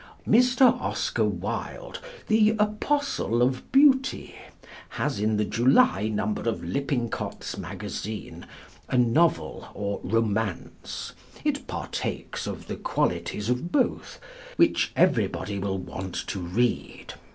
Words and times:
Mr. 0.27 0.63
Oscar 0.81 1.23
Wilde, 1.25 1.99
the 2.27 2.55
apostle 2.57 3.43
of 3.43 3.71
beauty, 3.71 4.33
has 4.89 5.19
in 5.19 5.37
the 5.37 5.45
July 5.45 6.07
number 6.07 6.49
of 6.49 6.63
Lippincott's 6.63 7.55
Magazine, 7.55 8.47
a 8.89 8.97
novel, 8.97 9.67
or 9.75 9.99
romance 10.03 11.13
(it 11.45 11.67
partakes 11.67 12.47
of 12.47 12.65
the 12.65 12.77
qualities 12.77 13.47
of 13.47 13.71
both), 13.71 14.19
which 14.55 14.91
everybody 14.95 15.59
will 15.59 15.77
want 15.77 16.15
to 16.15 16.39
read. 16.39 17.13